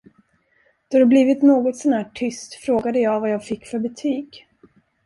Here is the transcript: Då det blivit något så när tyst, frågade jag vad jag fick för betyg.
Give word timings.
Då 0.91 0.99
det 0.99 1.05
blivit 1.05 1.41
något 1.41 1.77
så 1.77 1.89
när 1.89 2.03
tyst, 2.03 2.53
frågade 2.53 2.99
jag 2.99 3.19
vad 3.19 3.29
jag 3.29 3.45
fick 3.45 3.65
för 3.65 3.79
betyg. 3.79 4.47